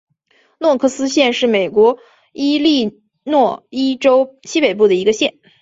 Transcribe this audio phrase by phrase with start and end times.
[0.57, 1.99] 诺克斯县是美国
[2.33, 5.35] 伊利诺伊州西北部的一个县。